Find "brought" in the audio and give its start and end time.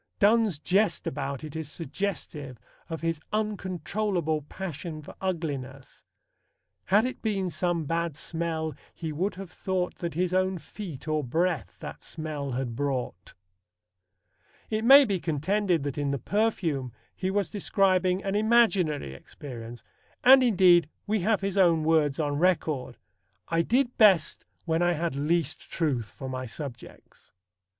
12.75-13.35